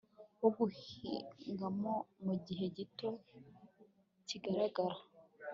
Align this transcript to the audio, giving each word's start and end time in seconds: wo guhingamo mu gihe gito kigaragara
wo 0.41 0.49
guhingamo 0.57 1.93
mu 2.25 2.33
gihe 2.45 2.65
gito 2.77 3.09
kigaragara 4.27 4.97